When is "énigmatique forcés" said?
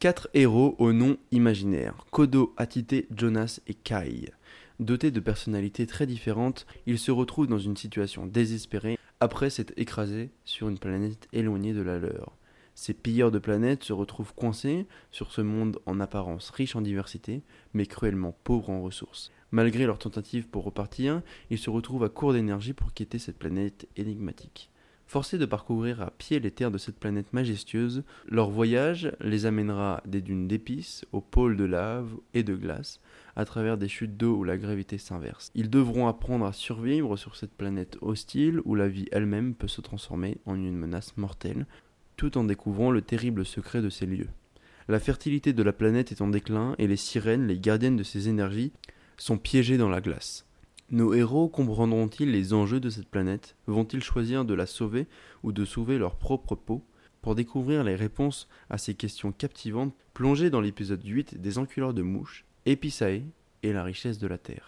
23.98-25.38